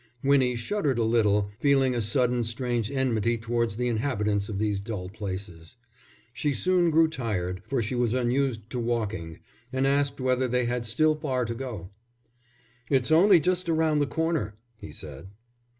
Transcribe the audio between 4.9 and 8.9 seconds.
places. She soon grew tired, for she was unused to